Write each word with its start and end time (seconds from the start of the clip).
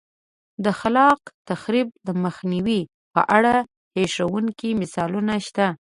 د 0.63 0.65
خلاق 0.79 1.19
تخریب 1.49 1.87
د 2.07 2.09
مخنیوي 2.23 2.81
په 3.13 3.21
اړه 3.37 3.55
هیښوونکي 3.97 4.69
مثالونه 4.81 5.33
شته 5.47 5.67